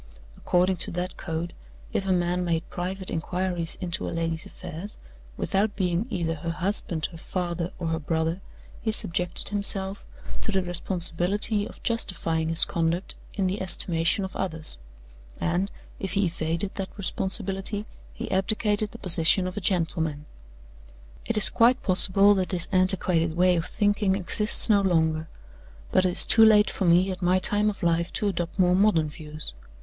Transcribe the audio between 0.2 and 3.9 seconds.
According to that code, if a man made private inquiries